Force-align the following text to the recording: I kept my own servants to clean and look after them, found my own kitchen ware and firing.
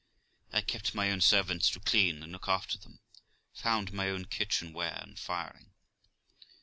I 0.51 0.61
kept 0.61 0.95
my 0.95 1.11
own 1.11 1.21
servants 1.21 1.69
to 1.69 1.79
clean 1.79 2.23
and 2.23 2.31
look 2.31 2.47
after 2.47 2.75
them, 2.75 3.01
found 3.53 3.93
my 3.93 4.09
own 4.09 4.25
kitchen 4.25 4.73
ware 4.73 4.97
and 4.99 5.19
firing. 5.19 5.73